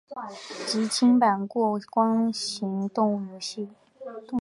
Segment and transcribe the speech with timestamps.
[0.65, 3.69] 即清版过关型动作游戏。